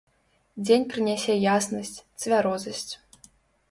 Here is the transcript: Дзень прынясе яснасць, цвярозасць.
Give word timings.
Дзень 0.67 0.85
прынясе 0.93 1.37
яснасць, 1.53 1.95
цвярозасць. 2.25 2.87